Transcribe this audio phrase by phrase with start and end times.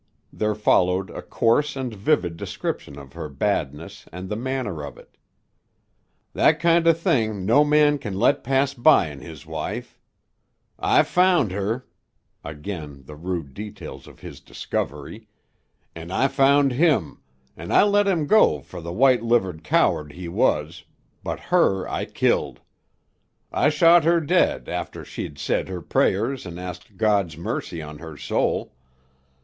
[0.33, 5.15] There followed a coarse and vivid description of her badness and the manner of it.
[6.33, 9.99] "That kinder thing no man can let pass by in his wife.
[10.79, 11.85] I found her"
[12.43, 15.27] again the rude details of his discovery
[15.95, 17.21] "an' I found him,
[17.55, 20.83] an' I let him go fer the white livered coward he was,
[21.23, 22.59] but her I killed.
[23.51, 28.17] I shot her dead after she'd said her prayers an' asked God's mercy on her
[28.17, 28.73] soul.